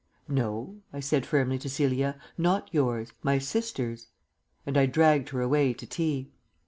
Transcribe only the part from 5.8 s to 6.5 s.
tea.